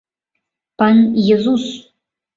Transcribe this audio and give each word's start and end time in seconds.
—Пан 0.77 0.97
езус! 1.33 1.63